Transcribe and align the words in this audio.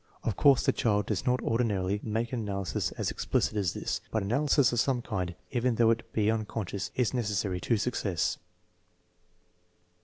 Of 0.23 0.35
course 0.35 0.65
the 0.65 0.71
child 0.71 1.05
does 1.05 1.27
not 1.27 1.41
or 1.43 1.59
dinarily 1.59 1.99
make 2.01 2.33
an 2.33 2.39
analysis 2.39 2.91
as 2.93 3.11
explicit 3.11 3.55
as 3.55 3.73
this; 3.75 4.01
but 4.09 4.23
analysis 4.23 4.73
of 4.73 4.79
some 4.79 5.03
kind, 5.03 5.35
even 5.51 5.75
though 5.75 5.91
it 5.91 6.11
be 6.11 6.31
unconscious, 6.31 6.89
is 6.95 7.13
necessary 7.13 7.59
to 7.61 7.77
success. 7.77 8.39